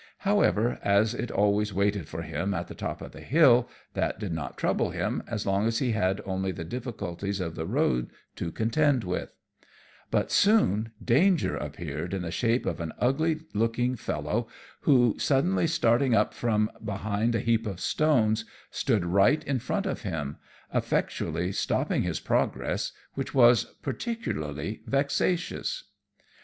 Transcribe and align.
However, 0.25 0.79
as 0.81 1.13
it 1.13 1.29
always 1.29 1.75
waited 1.75 2.07
for 2.09 2.23
him 2.23 2.55
at 2.55 2.67
the 2.67 2.73
top 2.73 3.03
of 3.03 3.11
the 3.11 3.21
hill, 3.21 3.69
that 3.93 4.17
did 4.19 4.33
not 4.33 4.57
trouble 4.57 4.89
him 4.89 5.21
as 5.27 5.45
long 5.45 5.67
as 5.67 5.77
he 5.77 5.91
had 5.91 6.21
only 6.25 6.51
the 6.51 6.63
difficulties 6.63 7.39
of 7.39 7.53
the 7.53 7.67
road 7.67 8.09
to 8.37 8.51
contend 8.51 9.03
with; 9.03 9.31
but 10.09 10.31
soon 10.31 10.89
danger 11.05 11.55
appeared 11.55 12.15
in 12.15 12.23
the 12.23 12.31
shape 12.31 12.65
of 12.65 12.79
an 12.79 12.93
ugly 12.97 13.41
looking 13.53 13.95
fellow, 13.95 14.47
who, 14.79 15.13
suddenly 15.19 15.67
starting 15.67 16.15
up 16.15 16.33
from 16.33 16.71
behind 16.83 17.35
a 17.35 17.39
heap 17.39 17.67
of 17.67 17.79
stones, 17.79 18.43
stood 18.71 19.05
right 19.05 19.43
in 19.43 19.59
front 19.59 19.85
of 19.85 20.01
him, 20.01 20.37
effectually 20.73 21.51
stopping 21.51 22.01
his 22.01 22.19
progress, 22.19 22.91
which 23.13 23.35
was 23.35 23.65
particularly 23.83 24.81
vexatious. 24.87 25.83